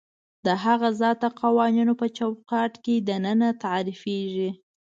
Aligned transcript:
د 0.45 0.47
هغه 0.63 0.89
ذات 0.99 1.17
د 1.21 1.25
قوانینو 1.41 1.93
په 2.01 2.07
چوکاټ 2.17 2.73
کې 2.83 2.95
دننه 3.07 3.49
تعریفېږي. 3.63 4.49